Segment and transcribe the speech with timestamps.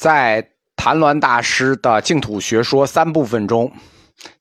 [0.00, 3.70] 在谭鸾大师的净土学说三部分中，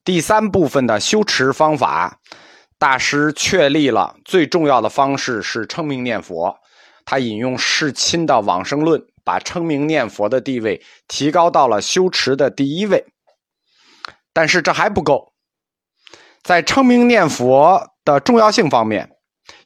[0.06, 2.18] 第三部分的修持方法，
[2.78, 6.58] 大师确立了最重要的方式是称名念佛。
[7.04, 13.06] 他引用世亲的往生论，把称名念佛的地位提高到了修持的第一位。
[14.32, 15.34] 但是这还不够，
[16.42, 19.10] 在称名念佛的重要性方面。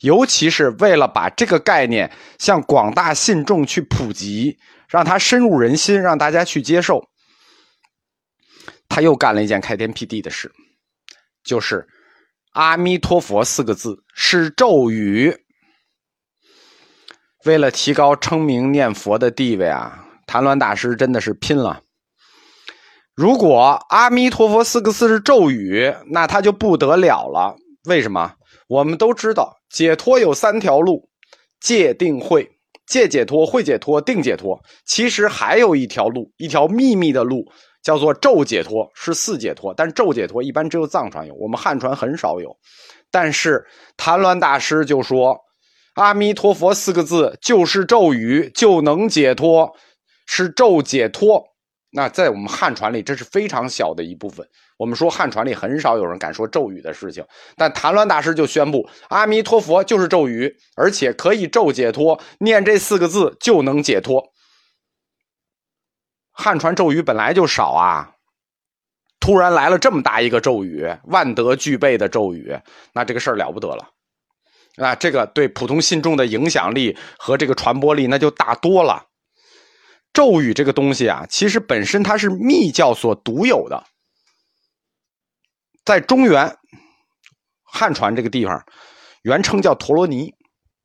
[0.01, 4.57] 尤其是为了把这个概念向广大信众去普及，
[4.87, 7.09] 让它深入人心，让大家去接受，
[8.89, 10.51] 他又干了一件开天辟地的事，
[11.43, 11.87] 就是
[12.53, 15.35] “阿弥陀佛”四个字是咒语。
[17.45, 21.81] 为了提高称名念佛的地位啊，谭鸾大师真的是拼了。
[23.15, 27.55] 如果“阿弥陀佛”四个字是咒语，那他就不得了了。
[27.85, 28.35] 为什么？
[28.67, 29.57] 我们都知道。
[29.73, 31.09] 解脱有三条路：
[31.59, 32.47] 戒、定、慧。
[32.85, 34.61] 戒解脱，慧解脱，定解脱。
[34.85, 37.43] 其实还有一条路，一条秘密的路，
[37.81, 39.73] 叫做咒解脱，是四解脱。
[39.73, 42.55] 但咒解脱一般只有藏传有，我们汉传很少有。
[43.09, 43.65] 但是
[43.95, 45.39] 谭鸾大师就说
[45.95, 49.71] ：“阿弥陀佛四个字就是咒语，就能解脱，
[50.27, 51.41] 是咒解脱。”
[51.95, 54.43] 那在我们汉传里，这是非常小的一部分。
[54.77, 57.23] 我们说汉传里很少有人敢说咒语的事情，
[57.55, 64.33] 但谭鸾大师就宣布阿弥陀佛就是咒语，而且可以咒解脱，念这四个字就能解脱。
[66.31, 68.15] 汉传咒语本来就少啊，
[69.19, 72.57] 突然来了这么大一个咒语，万德俱备的咒语，
[72.91, 73.87] 那这个事儿了不得了，
[74.77, 79.05] 啊，这个对普通信众的影响力和这个传播力那就大多了。
[80.13, 83.83] 咒语这个东西啊，其实本身它是密教所独有的。
[85.83, 86.55] 在中原
[87.63, 88.63] 汉传这个地方，
[89.23, 90.33] 原称叫陀罗尼，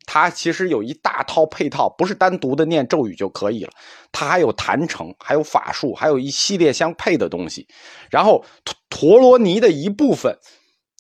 [0.06, 3.70] 它其实有一大套配套，不是单独的念咒语就可以了，
[4.10, 7.68] 它还有坛城，还有法术，还有一系列相配的东西。
[8.10, 10.36] 然后陀陀罗尼的一部分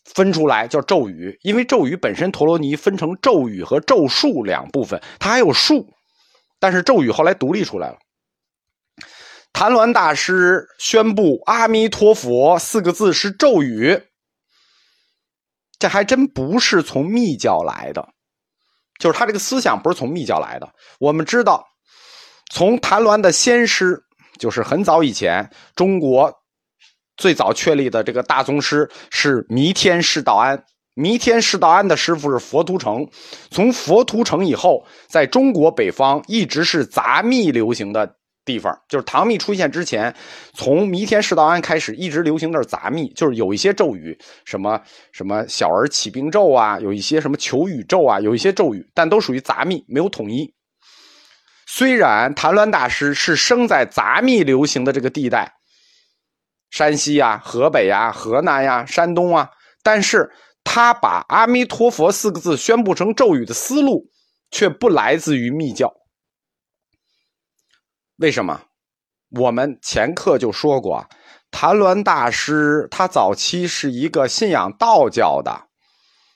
[0.04, 5.88] 分出来叫咒语，因为咒语本身陀罗尼分成咒语和咒术两部分，它还有术，
[6.60, 7.96] 但是咒语后来独立出来了。
[9.52, 14.00] 谭鸾大师宣布“阿弥陀佛”四个字是咒语，
[15.78, 18.08] 这还真不是从密教来的，
[19.00, 20.72] 就是他这个思想不是从密教来的。
[21.00, 21.66] 我们知道，
[22.52, 24.00] 从谭鸾的先师，
[24.38, 26.32] 就是很早以前中国
[27.16, 30.62] 最早确立的这个大宗师是弥天释道安，
[30.94, 33.04] 弥天释道安的师傅是佛图澄，
[33.50, 38.14] 从佛图澄以后，在中国北方一直是杂密流行的。
[38.48, 40.14] 地方就是唐密出现之前，
[40.54, 44.80] 从弥天释道安开始，一直流行的是杂密，就是有一些咒语，什么
[45.12, 50.54] 什么小儿起兵咒啊，有一些什么求雨咒啊，有一些咒语，但都属于杂密，没有统一。
[51.66, 55.52] 虽然谭鸾大师是生在杂密流行的这个地带，
[56.70, 59.50] 山西呀、河北呀、河南呀、山东啊，
[59.82, 60.30] 但是
[60.64, 64.06] 他把阿弥陀佛四个字宣布成咒语的思路，
[64.50, 65.92] 却不来自于密教。
[68.18, 68.60] 为什么？
[69.30, 71.06] 我们前课就说过，
[71.52, 75.66] 谭鸾大师他早期是一个信仰道教的，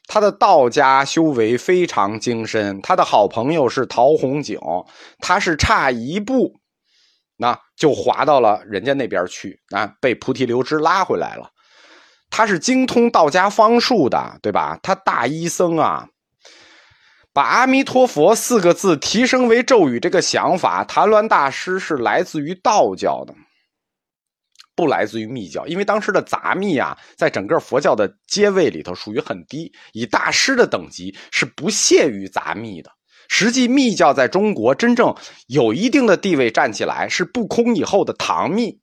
[0.06, 2.80] 他的道家修为非常精深。
[2.82, 4.60] 他的好朋友是陶弘景，
[5.18, 6.54] 他是差一步，
[7.36, 11.50] 那就滑到了人家那边去，啊，被菩提流支拉回来了。
[12.30, 14.78] 他是精通道家方术的，对吧？
[14.84, 16.06] 他大医僧啊。
[17.34, 23.34] 把阿弥陀佛四个字提升为咒语，这个想法，谭鸾大师是来自于道教的，
[24.76, 25.66] 不来自于密教。
[25.66, 32.90] 因为当时的杂密啊，在整个佛教的阶位里头属于很低，以大师的等级是不屑于杂密的。
[33.28, 35.14] 实际密教在中国真正
[35.46, 38.78] 有一定的地位站起来，是不空以后的唐密。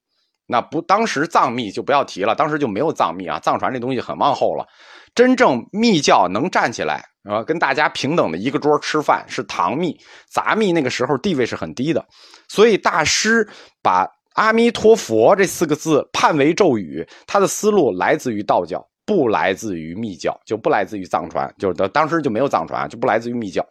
[0.48, 4.66] 那不，当时藏密就不要提了，当时就没有藏密啊，藏传这东西很往后了。
[5.14, 7.09] 真正密教能站起来。
[7.24, 9.98] 啊，跟大家平等的一个桌吃饭是唐密
[10.30, 12.02] 杂密，那个时候地位是很低的，
[12.48, 13.46] 所以大师
[13.82, 23.66] 把阿弥陀佛这四个字判为咒语，他的思路来自于道教，不来自于密教，就不来自于藏传，就是当时就没有藏传，就不来自于密教。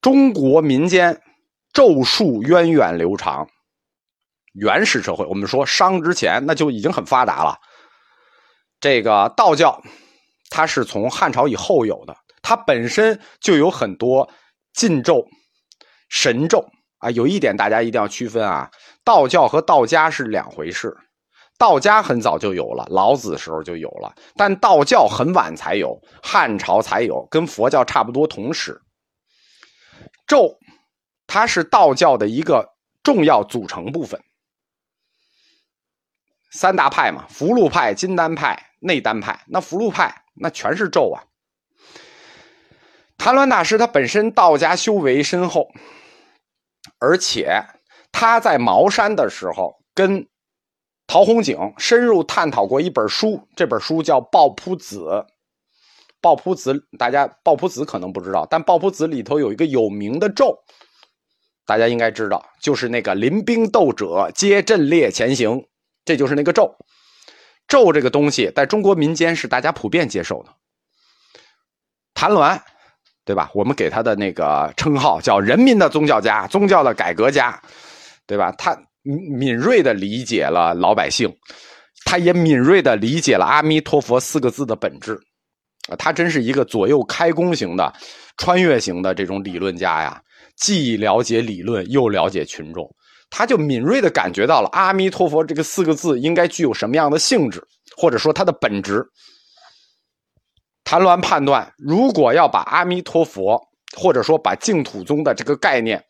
[0.00, 1.20] 中国民间
[1.74, 3.46] 咒术源远流长，
[4.54, 7.58] 原始社会，我们说商之前那就已经很发达了，
[8.80, 9.82] 这个道教。
[10.50, 14.28] 它是从汉朝以后有的，它本身就有很多
[14.72, 15.26] 禁咒、
[16.08, 16.66] 神咒
[16.98, 17.10] 啊。
[17.10, 18.70] 有一点大家一定要区分啊，
[19.04, 20.96] 道教和道家是两回事。
[21.58, 28.80] 道家很早就有了，老子时候就有了，但道教很晚才有，汉朝才有，跟佛教差不多同时。
[30.24, 30.56] 咒，
[31.26, 34.22] 它是道教的一个重要组成部分。
[36.52, 39.44] 三大派嘛，福禄派、金丹派、内丹派。
[39.48, 41.24] 那福禄派那全是咒啊。
[43.16, 45.68] 谭鸾大师他本身道家修为深厚，
[46.98, 47.62] 而且
[48.12, 50.26] 他在茅山的时候跟
[51.06, 54.98] 陶弘景深入探讨过一本书，这本书叫《抱朴子》。
[56.20, 60.58] 抱朴子，大家抱朴子可能不知道，但抱朴子里头有一个有名的咒，
[61.64, 65.64] 大家应该知道，就是那个“临兵斗者皆阵列前行”，
[66.04, 66.74] 这就是那个咒。
[67.68, 70.50] 咒这个东西，在中国民间是大家普遍接受的。
[72.14, 72.58] 谭鸾，
[73.24, 73.50] 对吧？
[73.54, 77.62] 我们给他的那个称号叫“人民的宗教家”、“宗教的改革家”，
[78.26, 78.50] 对吧？
[78.58, 81.32] 他敏锐的理解了老百姓，
[82.04, 85.20] 他也敏锐的理解了“阿弥陀佛”四个字的本质。
[85.98, 87.92] 他真是一个左右开弓型的、
[88.36, 90.20] 穿越型的这种理论家呀，
[90.56, 92.90] 既了解理论又了解群众，
[93.30, 97.62] 他就敏锐的感觉到了“阿弥陀佛”这个四个字应该具有什么样的性质，
[97.96, 99.06] 或者说它的本质。
[100.84, 103.60] 谭鸾判断，如果要把阿弥陀佛，
[103.96, 106.02] 或者说把净土宗的这个概念，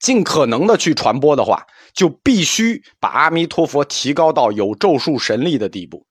[0.00, 6.04] 尽可能的去传播的话，就必须把阿弥陀佛提高到有咒术神力的地步。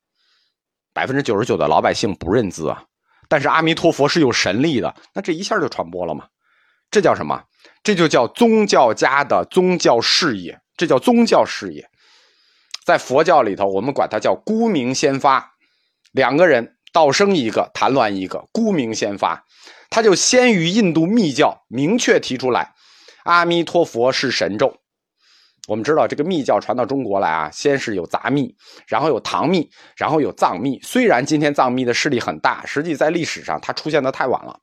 [0.93, 2.83] 百分之九十九的老百姓不认字啊，
[3.27, 6.25] 但是阿弥陀佛是有神力的，那这一下就传播了嘛？
[6.89, 7.43] 这叫什么？
[7.83, 11.89] 这就叫宗教家的宗教事业，这叫宗教事业。
[12.85, 15.53] 在佛教里头，我们管它叫孤名先发。
[16.11, 19.45] 两个人，道生一个，谭鸾一个，孤名先发，
[19.89, 22.73] 他就先于印度密教明确提出来，
[23.23, 24.77] 阿弥陀佛是神咒。
[25.67, 28.55] 我们知道这个密教传到中国来啊，先是有杂密，
[28.87, 30.79] 然后有唐密，然后有藏密。
[30.81, 34.59] 虽然今天藏密的势力很大，实际在历史上它出现的太晚了。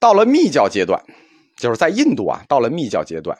[0.00, 1.02] 到了密教阶段，
[1.56, 3.36] 就是在印度啊，到了密教阶段，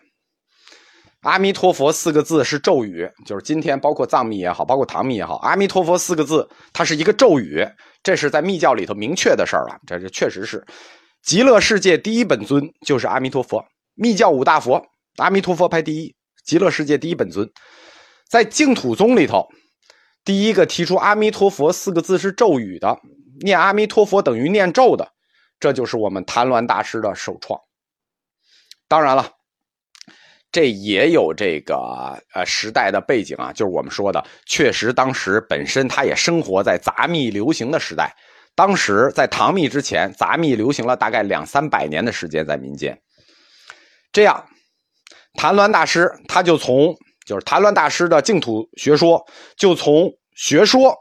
[1.21, 7.67] 阿弥陀佛四个字是咒语，就是今天包括藏密也好，包括唐密也好，阿弥陀佛四个字它是一个咒语，
[8.03, 9.79] 这是在密教里头明确的事儿了。
[9.87, 10.65] 这是确实是，
[11.23, 13.65] 极乐世界第一本尊就是阿弥陀佛，
[13.95, 14.85] 密教五大佛。
[15.17, 16.15] 阿弥陀佛排第一，
[16.45, 17.49] 极乐世界第一本尊，
[18.31, 19.49] 在净土宗里头，
[20.25, 22.97] 第一个提出阿弥陀佛四个字是咒语的，
[23.41, 25.09] 念阿弥陀佛等于念咒的，
[25.61, 27.61] 这就是我们谭鸾大师的首创。
[28.87, 29.31] 当然了，
[30.51, 31.77] 这也有这个
[32.35, 38.15] 呃时代的背景啊，就是我们说的，确实当时本身他也生活在杂密流行的时代，
[38.55, 42.99] 当时在唐密之前，杂密流行了大概两三百年的时间在民间，
[44.13, 44.45] 这样。
[45.35, 49.25] 谭鸾大师，他就从就是谭鸾大师的净土学说，
[49.57, 50.97] 就从学说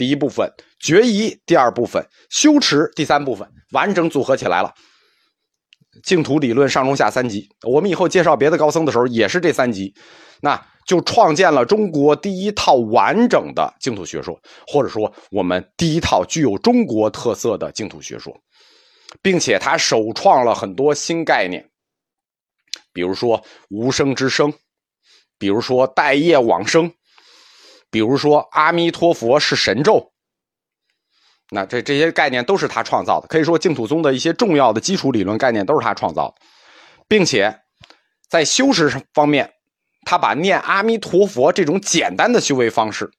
[0.00, 4.74] 第一部分、决疑第二部分、修持第三部分，完整组合起来了。
[6.02, 9.94] 净土理论上中下三集，我们以后介绍别的高僧的时候也是这三集，
[10.40, 18.34] 那就创建了中国第一套完整的净土学说，或者说我们第一套具有中国特色的净土学说，
[19.20, 21.68] 并且他首创了很多新概念。
[22.94, 24.50] 比如说无声之声，
[25.38, 26.90] 比如说待业往生，
[27.90, 30.12] 比如说阿弥陀佛是神咒，
[31.50, 33.26] 那这这些概念都是他创造的。
[33.28, 36.34] 可以说净土宗的一些重要的基础理论概念都是他创造的，
[37.08, 37.60] 并且
[38.28, 39.52] 在修持方面，
[40.04, 43.10] 他把念阿弥陀佛这种简单的修为方式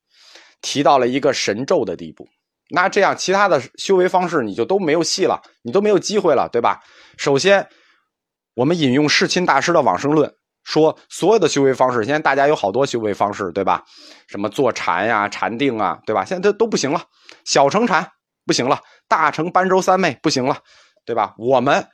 [0.62, 2.28] 提到了一个神咒的地步。
[2.70, 6.80] 那这样其他的修为方式你就都没有戏了，你都没有机会了，对吧？
[7.18, 7.68] 首先。
[8.54, 13.84] 我们引用世亲大师的往生论，说所有的修为方式，现在大家有好多修为方式，对吧？
[14.28, 16.24] 什么坐禅呀、禅定啊，对吧？
[16.24, 17.04] 现在都都不行了，
[17.44, 18.08] 小乘禅
[18.46, 20.58] 不行了，大乘般舟三昧不行了，
[21.06, 21.34] 对吧？
[21.38, 21.88] 我们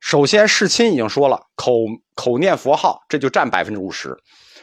[0.00, 1.72] 首先世亲已经说了，口
[2.14, 4.16] 口念佛号，这就占百分之五十，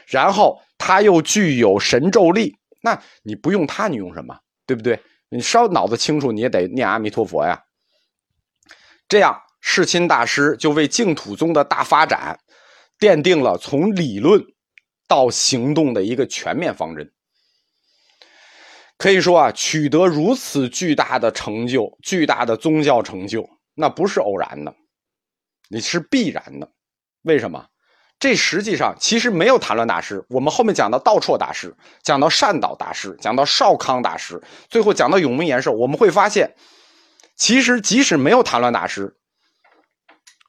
[0.07, 4.37] 然后他又具有神咒力，那你不用他，你用什么？
[4.65, 5.01] 对不对？
[5.29, 7.59] 你稍脑子清楚，你也得念阿弥陀佛呀，
[9.07, 9.41] 这样。
[9.61, 12.39] 世亲大师就为净土宗的大发展，
[12.99, 14.43] 奠定了从理论
[15.07, 17.11] 到行动的一个全面方针。
[18.97, 24.75] 可以说啊，取得如此巨大的成就、巨大的宗教成就，那不是偶然的，
[25.69, 26.69] 你是必然的。
[27.21, 27.65] 为什么？
[28.19, 30.25] 这实际上其实没有谈论大师。
[30.27, 36.53] 我们后面讲到道绰大师，讲到善导大师，讲到少康大师，最后讲到永明延寿，我们会发现，
[37.37, 39.15] 其实即使没有谈论大师。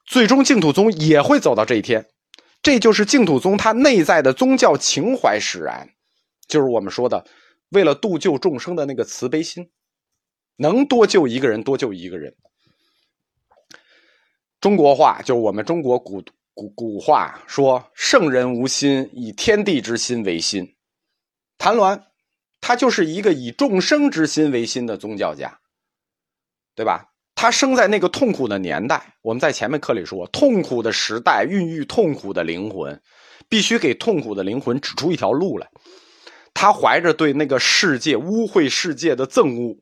[0.05, 2.07] 最终净土宗也会走到这一天，
[2.61, 5.89] 这就是净土宗它内在的宗教情怀使然，
[6.47, 7.25] 就是我们说的
[7.69, 9.71] 为了度救众生的那个慈悲心，
[10.57, 12.35] 能多救一个人多救一个人。
[14.59, 20.75] 中国话就是我们中国古古古话说：“圣人无心，以天地之心为心。”
[21.57, 22.03] 谭鸾，
[22.59, 25.59] 他就是一个以众生之心为心的宗教家，
[26.75, 27.10] 对吧？
[27.41, 29.01] 他生在那个痛苦的年代。
[29.23, 33.01] 我们在前面课里说，痛苦的时代孕育痛苦的灵魂，
[33.49, 35.67] 必须给痛苦的灵魂指出一条路来。
[36.53, 39.75] 他怀着对那个世界污秽世界的憎恶，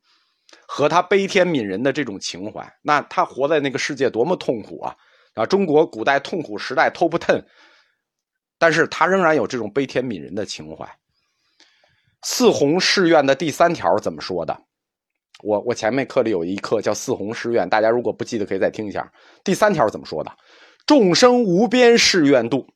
[0.65, 4.95] 和他悲天悯人的这种情怀，那他活在那个世界多么痛苦啊！
[5.33, 7.43] 啊，中国古代痛苦时代 top ten，
[8.57, 10.89] 但是他仍然有这种悲天悯人的情怀。
[12.23, 14.57] 四弘誓愿的第三条怎么说的？
[15.43, 19.11] 我我前面课里有一课叫四弘誓愿，大家如果不记得可以再听一下。
[19.43, 20.31] 第三条怎么说的？
[20.85, 22.67] 众生无边誓愿度。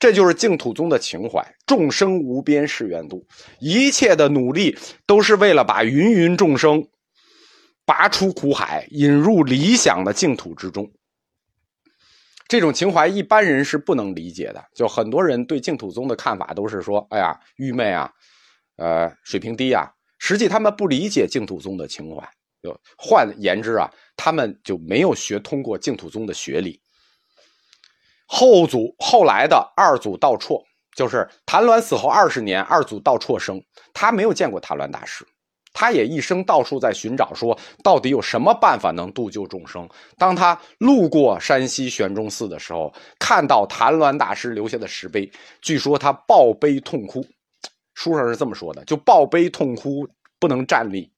[0.00, 3.26] 这就是净土宗的情怀，众生无边誓愿度，
[3.60, 6.86] 一切的努力都是为了把芸芸众生
[7.86, 10.90] 拔出苦海，引入理想的净土之中。
[12.48, 18.10] 这种情怀一般人是不能理解的，就很多人对净土宗的看法都是说：“哎呀，愚昧啊，
[18.76, 19.90] 呃，水平低啊。”
[20.26, 22.26] 实际他们不理解净土宗的情怀，
[22.62, 26.80] 就换言之啊，他们就没有学通过净土宗的学理。
[28.26, 30.64] 后祖后来的二祖道绰，
[30.96, 33.62] 就是谭鸾死后二十年，二祖道绰生，
[33.92, 35.26] 他没有见过谭鸾大师，
[35.74, 39.86] 他也一生到处在寻找，说到底有什么办法能度救众生。
[40.16, 47.22] 当他路过山西玄中寺的时候，看到谭鸾大师留下的石碑，据说他抱悲痛哭，
[47.94, 50.06] 书上是这么说的，就抱悲痛哭，
[50.38, 51.10] 不能站立，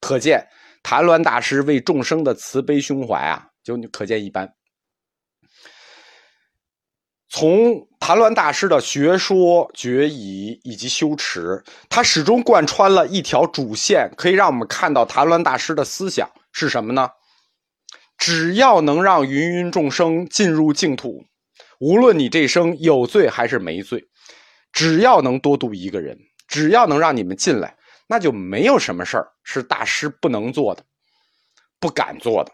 [0.00, 0.46] 可见
[0.82, 4.54] 谭鸾大师为众生的慈悲胸怀啊，就可见一斑。
[7.32, 17.08] 从谭鸾大师的学说、决议以及修持，他始终贯穿了一条主线，可以让我们看到谭鸾大师的思想是什么呢？
[18.18, 21.24] 只要能让芸芸众生进入净土，
[21.78, 24.09] 无论你这生有罪还是没罪，
[24.72, 30.84] 只要能多度一个人，只要能让你们进来，那就没有什么事儿是大师不能做的、
[31.78, 32.52] 不敢做的。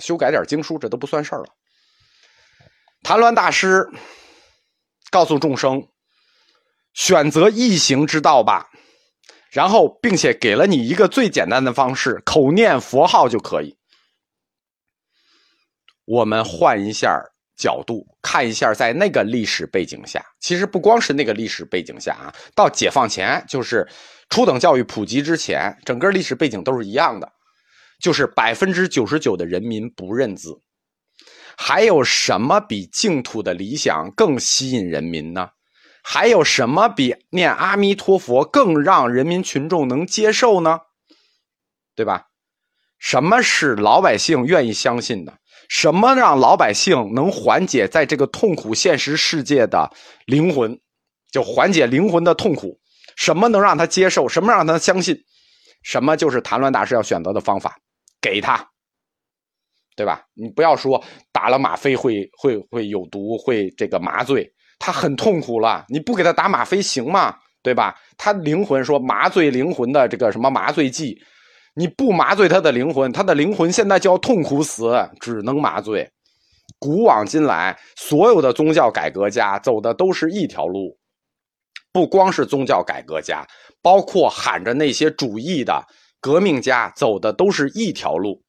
[0.00, 1.46] 修改点经书，这都不算事儿了。
[3.02, 3.88] 谭鸾大师
[5.10, 5.88] 告诉众生
[6.92, 8.68] ：“选择易行之道吧。”
[9.50, 13.78] 然后，并且给了你一个最简单的方式，口念佛号就可以。
[16.04, 17.24] 我们换一下
[17.56, 23.88] 角度看一下，在那个历史背景下，其实不光是那个历史背景下啊，到解放前，就是
[24.28, 27.32] 初等教育普及之前，整个历史背景都是一样的，
[27.98, 30.60] 就是百分之九十九的人民不认字。
[31.56, 35.50] 还有什么比净土的理想更吸引人民呢？
[36.02, 40.80] 还有什么比念阿弥陀佛更让人民群众能接受呢？
[41.94, 42.26] 对吧？
[42.98, 45.38] 什么是老百姓愿意相信的？
[45.68, 49.90] 什么让老百姓能缓解在这个痛苦现实世界的
[50.26, 50.78] 灵魂，
[51.30, 52.78] 就缓解灵魂的痛苦？
[53.16, 54.28] 什么能让他接受？
[54.28, 55.16] 什么让他相信？
[55.82, 57.76] 什么就是谭乱大师要选择的方法？
[58.20, 58.68] 给他。
[59.96, 60.22] 对吧？
[60.34, 64.46] 你不要说打了吗啡会会会有毒，会这个麻醉，
[64.78, 65.86] 他很痛苦了。
[65.88, 67.34] 你不给他打吗啡行吗？
[67.62, 67.98] 对吧？
[68.18, 71.18] 他灵魂说麻醉灵魂的这个什么麻醉剂，
[71.78, 76.10] 你不麻醉他的灵魂，他的灵魂现在就要痛苦死，只能麻醉。
[76.78, 80.98] 古往今来，所有的宗教改革家走的都是一条路，
[81.92, 83.46] 不光是宗教改革家，
[83.82, 85.86] 包括喊着那些主义的
[86.18, 88.42] 革命家走的都是一条路。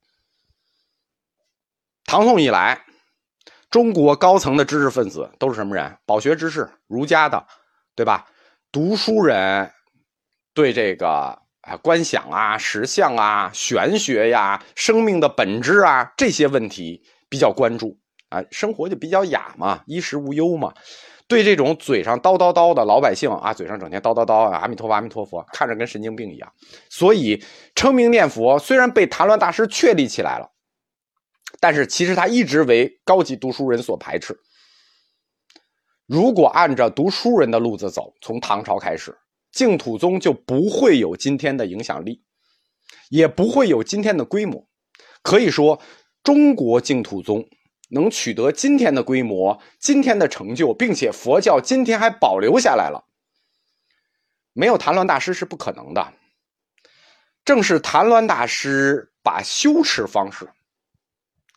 [2.06, 2.82] 唐宋以来，
[3.70, 5.98] 中国高层的知识分子都是什么人？
[6.06, 7.46] 饱学之士，儒家的，
[7.94, 8.26] 对吧？
[8.72, 9.70] 读书人
[10.54, 20.74] 对这个啊观想啊、实相啊、玄学呀、生命的本质啊这些问题比较关注啊，生活就比较雅嘛，衣食无忧嘛。
[21.28, 26.50] 对这种嘴上叨叨叨的老百姓啊，嘴上整天叨叨叨阿弥陀佛，阿弥陀佛，看着跟神经病一样。
[26.90, 27.44] 所以
[27.76, 30.50] 称名念佛虽然被谭鸾大师确立起来了。
[31.60, 34.38] 但是其实他一直为高级读书人所排斥。
[36.06, 39.18] 如果按照读书人的路子走，从唐朝开始，
[39.52, 42.22] 净土宗就不会有今天的影响力，
[43.10, 44.68] 也不会有今天的规模。
[45.22, 45.82] 可以说，
[46.24, 47.48] 中国净土宗
[47.90, 53.06] 能取得今天的规模、今天的成就，并且佛教今天还保留下来了，
[54.54, 56.14] 没有谭鸾大师是不可能的。
[57.44, 60.50] 正是谭鸾大师把修持方式。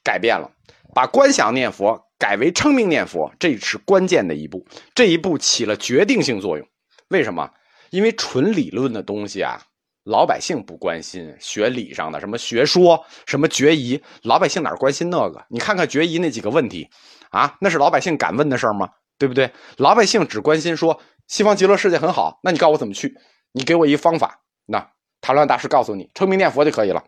[0.03, 0.51] 改变了，
[0.95, 4.65] 把观想念佛改为称名念佛，这是关键的一步。
[4.95, 6.67] 这一步起了决定性作用。
[7.09, 7.53] 为什么？
[7.91, 9.61] 因为纯理论的东西啊，
[10.05, 11.35] 老百姓不关心。
[11.39, 15.45] 学理上的什么学说、什么决疑，老百姓哪关心那个？
[15.49, 16.89] 你看看决疑那几个问题
[17.31, 18.89] 啊，那是老百姓敢问的事儿吗？
[19.19, 19.51] 对不对？
[19.77, 23.15] 老百姓只关心说西方极乐世界很好，那你告诉我怎么去？
[23.53, 27.05] 你给我一方法，那谭乱大师告诉你，称名念佛就可以了，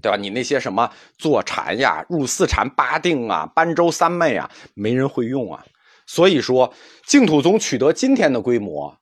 [0.00, 0.16] 对吧？
[0.16, 5.64] 你那些什么坐禅呀、入四禅八定啊、般舟三昧啊，没人会用啊。
[6.06, 6.72] 所以说，
[7.06, 8.96] 净土宗取得今天的规模，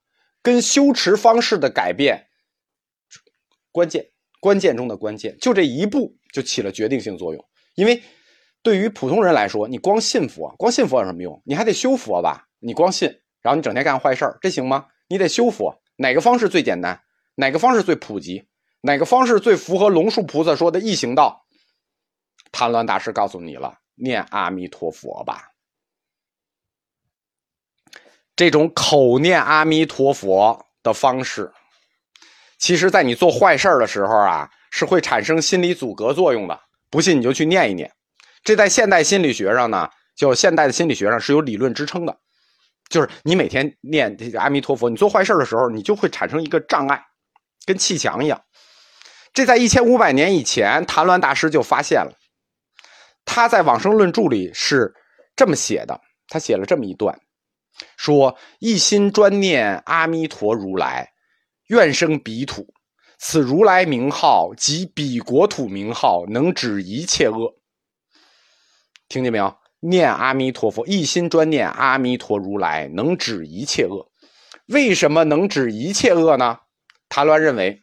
[0.44, 2.28] 跟修持方式的改变，
[3.72, 4.10] 关键
[4.40, 7.42] 关键中的关键，就这一步就起了决定性作用。
[7.74, 8.02] 因为
[8.62, 11.42] 对于普通人来说，你光信佛，光信佛有什么用？
[11.46, 12.46] 你还得修佛吧？
[12.58, 13.08] 你光信，
[13.40, 14.86] 然后你整天干坏事这行吗？
[15.08, 17.00] 你得修佛，哪个方式最简单？
[17.36, 18.46] 哪个方式最普及？
[18.82, 21.46] 哪个方式最符合龙树菩萨说的易行道？
[22.52, 25.53] 谭鸾大师告诉你了，念阿弥陀佛吧。
[28.36, 31.52] 这种口念阿弥陀佛的方式，
[32.58, 36.58] 其实，在你做坏事的时候啊，是会产生心理阻隔作用的。
[36.90, 37.90] 不信你就去念一念。
[38.42, 42.16] 这在现代心理学上呢，就现代的心理学上是有理论支撑的。
[42.88, 47.02] 就是你每天念这阿弥陀佛，你做坏事的时候，你就会产生一个障碍，
[47.64, 48.40] 跟砌墙一样。
[49.32, 52.12] 这在一千五百年以前，谭鸾大师就发现了。
[53.24, 54.94] 他在《往生论著》里是
[55.34, 57.18] 这么写的，他写了这么一段。
[57.96, 61.12] 说一心专念阿弥陀如来，
[61.68, 62.66] 愿生彼土。
[63.18, 67.54] 此如来名号及彼国土名号，能止一切恶。
[69.08, 69.56] 听见没有？
[69.80, 74.10] 念阿弥陀佛，一心专念阿弥陀如来，能止一切恶。
[74.66, 76.58] 为什么能止一切恶呢？
[77.08, 77.82] 谭鸾认为，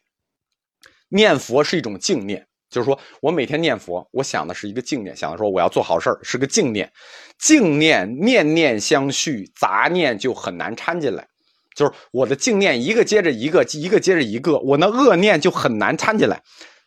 [1.10, 2.48] 念佛是一种净念。
[2.72, 6.92] 就是说我每天念佛，我想的是一个净念，想的说我要做好事是个净念，
[7.38, 11.28] 净念念念相续，杂念就很难掺进来。
[11.76, 16.42] 就是我的净念一个接着一个，一个接着一个，我那恶念就很难掺进来。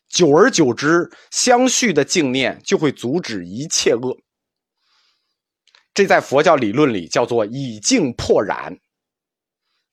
[0.08, 4.16] 久而久之，相续的净念就会阻止一切恶。
[5.92, 8.76] 这在佛教理论里叫做以净破染，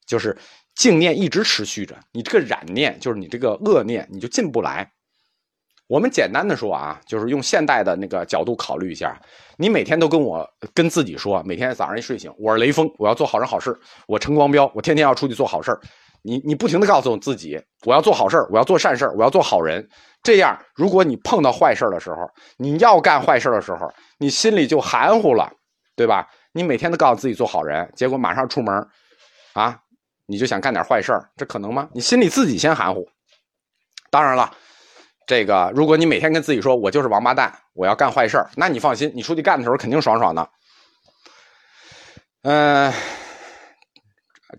[0.06, 0.36] 就是
[0.74, 4.90] 净念一直持续着，你这个染念就是你这个恶念，你就进不来。
[5.92, 9.14] 我们简单的说啊，就是用现代的那个角度考虑一下，
[9.58, 15.78] 你每天都跟我跟自己说，每天早上一睡醒，我是雷锋，我要做好人好事，我陈光标，我天天要出去做好事
[16.22, 19.86] 你你不停的告诉自己，我要做好事我要做善事我要做好人。
[20.22, 22.16] 这样，如果你碰到坏事的时候，
[22.56, 25.52] 你要干坏事的时候，你心里就含糊了，
[25.94, 26.26] 对吧？
[26.52, 28.74] 你每天都告诉自己做好人，结果马上出门，
[29.52, 29.78] 啊，
[30.24, 31.86] 你就想干点坏事这可能吗？
[31.92, 33.06] 你心里自己先含糊。
[34.10, 34.50] 当然了。
[35.26, 40.50] 这个，如果你每天跟自己说“我就是王八蛋，我要干坏事那你放心，你出去干的时候肯定爽爽的。
[42.42, 42.92] 嗯，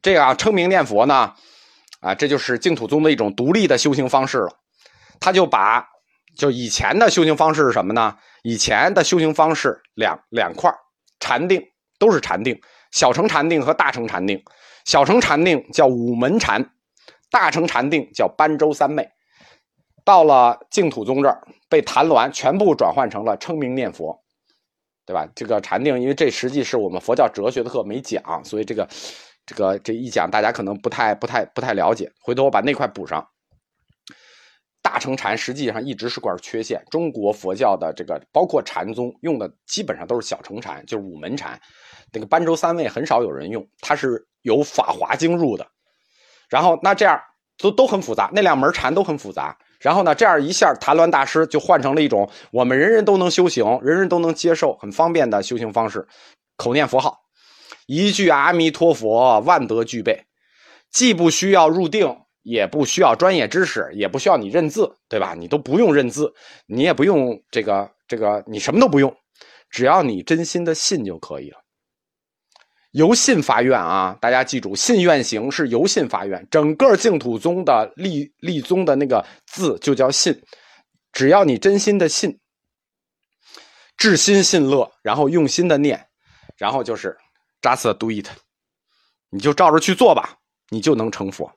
[0.02, 1.34] 这个啊，称名念佛呢，
[2.00, 4.50] 啊，这就是净土宗的一种独立的修行方式了。
[5.20, 5.86] 他就把
[6.38, 8.16] 就以前的修行方式是什么呢？
[8.44, 10.74] 以前的修行方式两两块
[11.20, 11.62] 禅定
[12.00, 12.60] 都是禅定，
[12.92, 14.42] 小乘禅定和大乘禅定。
[14.86, 16.72] 小乘禅定叫五门禅，
[17.30, 19.10] 大乘禅定叫般舟三昧。
[20.04, 24.22] 到了净土宗这儿，被谭鸾全部转换成了称名念佛，
[25.06, 25.28] 对吧？
[25.36, 28.88] 这个禅定，因为这实际是我们佛教哲学的课没讲，所以这个
[29.46, 32.12] 这个这一讲，大家可能不太不太不太了解。
[32.22, 33.28] 回头我把那块补上。
[34.82, 41.58] 大乘禅实际上一直是块缺陷，中国佛教的这个包括禅宗用的基本上都是小乘禅，就是五门禅。
[42.12, 45.66] 那个般舟三昧很少有人用，它是由《法华经》入的。
[46.50, 47.20] 然后那这样
[47.58, 49.58] 都都很复杂，那两门禅都很复杂。
[49.84, 56.08] 然后呢，这样一下，谭鸾大师就换成了一种我们人人都能修行、人人都能接受、很方便的修行方式，
[56.56, 57.20] 口念佛号，
[57.86, 60.24] 一句阿弥陀佛，万德具备，
[60.90, 65.36] 既不需要入定，也不需要专业知识，也不需要你认字，对吧？
[65.38, 66.34] 你都不用认字，
[66.66, 69.14] 你也不用这个这个，你什么都不用，
[69.70, 71.63] 只要你真心的信就可以了。
[72.94, 74.16] 由信发愿啊！
[74.22, 76.48] 大家记住，信愿行是由信发愿。
[76.50, 80.40] 整个净土宗的立立宗的那个字就叫信，
[81.12, 82.40] 只要你真心的信，
[83.98, 86.08] 至心信乐，然后用心的念，
[86.56, 87.18] 然后就是
[87.62, 88.28] just do it，
[89.32, 90.38] 你就照着去做吧，
[90.70, 91.52] 你就能成佛。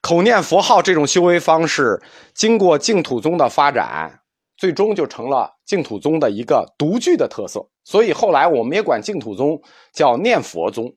[0.00, 2.02] 口念佛号这种修为方式，
[2.34, 4.16] 经过净土宗的发展。
[4.56, 9.60] 最终就成了净土宗的一个独具的特色，所以后来我们也管净土宗
[9.92, 10.96] 叫念佛宗。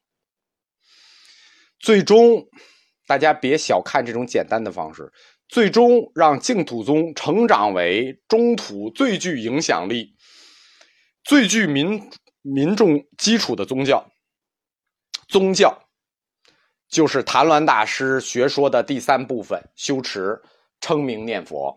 [1.79, 2.47] 最终，
[3.07, 5.11] 大家别小看这种简单的方式，
[5.47, 10.15] 最终让净土宗成长为中土最具影响力、
[11.23, 12.11] 最具民
[12.43, 14.07] 民众基础的宗教。
[15.27, 15.75] 宗教
[16.87, 20.39] 就是谭鸾大师学说的第三部分——修持
[20.79, 21.75] 称名念佛。